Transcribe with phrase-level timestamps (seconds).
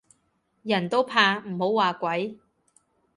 [0.63, 2.39] 人都怕唔好話鬼